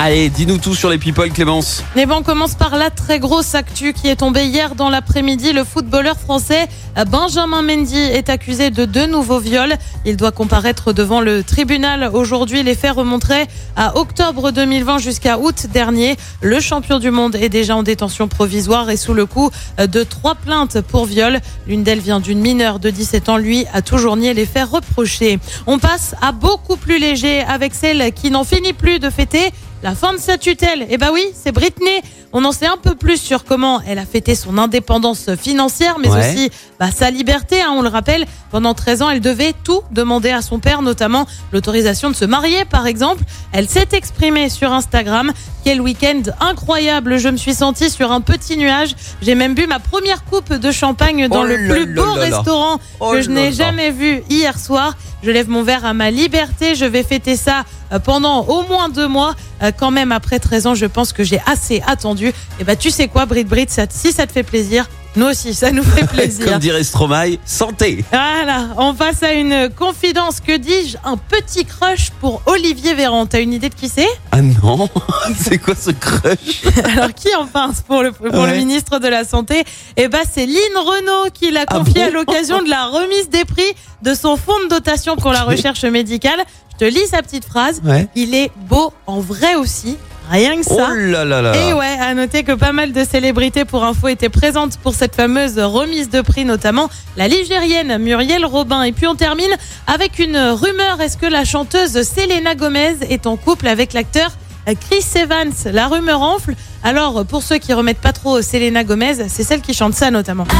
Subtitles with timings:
[0.00, 1.82] Allez, dis-nous tout sur les people, Clémence.
[1.96, 5.52] Mais bon, on commence par la très grosse actu qui est tombée hier dans l'après-midi.
[5.52, 9.74] Le footballeur français euh, Benjamin Mendy est accusé de deux nouveaux viols.
[10.04, 12.62] Il doit comparaître devant le tribunal aujourd'hui.
[12.62, 16.16] Les faits remonteraient à octobre 2020 jusqu'à août dernier.
[16.42, 20.04] Le champion du monde est déjà en détention provisoire et sous le coup euh, de
[20.04, 21.40] trois plaintes pour viol.
[21.66, 23.36] L'une d'elles vient d'une mineure de 17 ans.
[23.36, 25.40] Lui a toujours nié les faits reprochés.
[25.66, 29.50] On passe à beaucoup plus léger avec celle qui n'en finit plus de fêter
[29.82, 32.02] la fin de sa tutelle, eh ben oui, c'est Britney.
[32.32, 36.08] On en sait un peu plus sur comment elle a fêté son indépendance financière, mais
[36.10, 36.30] Ouais.
[36.30, 37.62] aussi bah, sa liberté.
[37.62, 41.26] hein, on le rappelle, pendant 13 ans, elle devait tout demander à son père, notamment
[41.52, 43.22] l'autorisation de se marier, par exemple.
[43.52, 45.32] Elle s'est exprimée sur Instagram.
[45.64, 48.94] Quel week-end incroyable Je me suis sentie sur un petit nuage.
[49.22, 53.12] J'ai même bu ma première coupe de champagne dans Oh le plus beau restaurant Oh
[53.12, 54.94] que je n'ai jamais vu hier soir.
[55.22, 56.74] Je lève mon verre à ma liberté.
[56.76, 59.34] Je vais fêter ça euh, pendant au moins deux mois.
[59.62, 62.17] Euh, Quand même, après 13 ans, je pense que j'ai assez attendu.
[62.26, 64.86] Et bah, tu sais quoi, Brit Brit, ça- si ça te fait plaisir,
[65.16, 66.46] nous aussi, ça nous fait plaisir.
[66.46, 68.04] Comme dirait Stromae, santé.
[68.12, 70.40] Voilà, on passe à une confidence.
[70.40, 70.96] Que dis-je?
[71.04, 73.26] Un petit crush pour Olivier Véran.
[73.26, 74.06] T'as une idée de qui c'est?
[74.30, 74.88] Ah non,
[75.40, 76.62] c'est quoi ce crush?
[76.92, 78.58] Alors qui en pense pour le, pour le Ouais.
[78.58, 79.64] ministre de la Santé?
[79.96, 82.06] Eh ben c'est Lynn Renault qui l'a Ah confié bon?
[82.08, 85.82] à l'occasion de la remise des prix de son fonds de dotation pour la recherche
[85.84, 86.40] médicale.
[86.80, 87.80] Je te lis sa petite phrase.
[87.84, 88.06] Ouais.
[88.14, 89.96] Il est beau en vrai aussi,
[90.28, 90.90] rien que ça.
[90.90, 91.52] Oh là là là.
[91.56, 95.14] Et ouais, à noter que pas mal de célébrités pour info étaient présentes pour cette
[95.14, 98.82] fameuse remise de prix, notamment la Ligérienne Muriel Robin.
[98.82, 99.50] Et puis on termine
[99.86, 101.00] avec une rumeur.
[101.00, 104.30] Est-ce que la chanteuse Selena Gomez est en couple avec l'acteur
[104.66, 105.52] Chris Evans?
[105.72, 106.54] La rumeur enfle.
[106.84, 110.44] Alors, pour ceux qui remettent pas trop Selena Gomez, c'est celle qui chante ça notamment.
[110.44, 110.54] I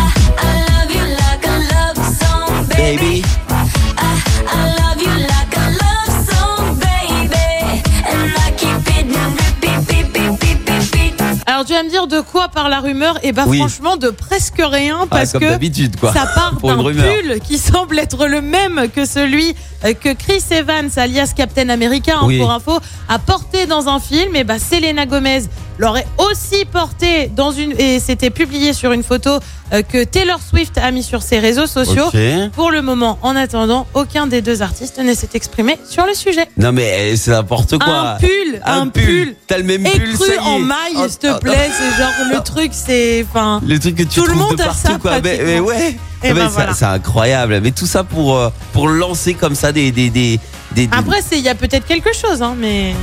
[0.71, 2.97] love you like a love song, baby.
[2.97, 3.23] Baby.
[4.51, 5.48] I love you like
[11.59, 13.19] Alors tu vas me dire de quoi parle la rumeur?
[13.25, 13.59] Et bah Oui.
[13.59, 16.13] franchement de presque rien Ah, parce que quoi.
[16.13, 20.89] Ça part d'un pull qui semble être le même que celui euh, que Chris Evans,
[20.95, 22.39] alias Captain America, hein, Oui.
[22.39, 24.37] pour info, a porté dans un film.
[24.37, 25.41] Et bah, Selena Gomez
[25.79, 29.39] l'aurait aussi porté dans une et c'était publié sur une photo
[29.73, 32.07] euh, que Taylor Swift a mis sur ses réseaux sociaux.
[32.55, 36.47] Pour le moment, en attendant, aucun des deux artistes ne s'est exprimé sur le sujet.
[36.57, 38.15] Non mais eh, c'est n'importe quoi.
[38.15, 39.35] Un pull, un, pull.
[39.47, 40.39] T'as le même pull, ça y est.
[40.39, 41.71] en maille, Oh, s'il te oh, plaît.
[41.77, 43.25] C'est genre le truc, c'est.
[43.29, 43.61] Enfin.
[43.67, 45.21] Le truc que tu Tout le monde de a ça, quoi.
[45.23, 45.97] Mais, ouais.
[46.23, 46.75] Et Ah, ben voilà.
[46.75, 47.61] C'est incroyable.
[47.63, 50.41] Mais tout ça pour euh, pour lancer comme ça des des des.
[50.73, 52.95] des- Après, il y a peut-être quelque chose, hein, mais.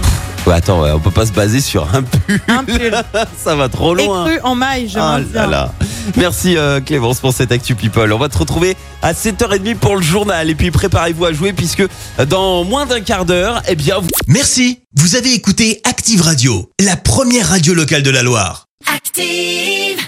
[0.45, 2.39] Ouais, attends, ouais, on peut pas se baser sur un pull.
[2.47, 2.95] Un pull.
[3.43, 4.27] ça va trop loin.
[4.27, 5.73] Écru en maille, je Ah là là.
[6.17, 8.13] Merci euh, Clémence pour cette Actu People.
[8.13, 10.47] On va te retrouver à 7h30 pour le journal.
[10.49, 14.07] Et puis préparez-vous à jouer puisque euh, dans moins d'un quart d'heure, eh bien, vous...
[14.27, 18.67] Merci, vous avez écouté Active Radio, la première radio locale de la Loire.
[18.93, 20.04] Active.